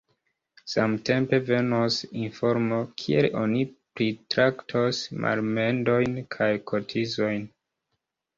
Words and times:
Samtempe 0.71 1.39
venos 1.49 1.97
informo, 2.21 2.79
kiel 3.01 3.27
oni 3.43 3.61
pritraktos 4.01 5.03
malmendojn 5.27 6.17
kaj 6.39 6.51
kotizojn. 6.73 7.47